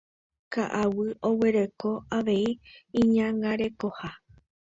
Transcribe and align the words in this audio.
Ka'aguy 0.53 1.11
oguereko 1.29 1.91
avei 2.17 2.49
iñangarekoha. 3.01 4.09